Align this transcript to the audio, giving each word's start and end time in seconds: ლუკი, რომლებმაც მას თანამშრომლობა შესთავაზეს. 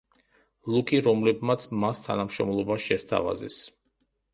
ლუკი, 0.75 1.01
რომლებმაც 1.09 1.67
მას 1.85 2.03
თანამშრომლობა 2.09 2.83
შესთავაზეს. 2.91 3.65